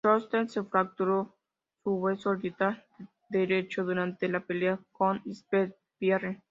[0.03, 1.35] Koscheck se fracturó
[1.83, 2.83] su hueso orbital
[3.29, 6.39] derecho durante la pelea con St-Pierre.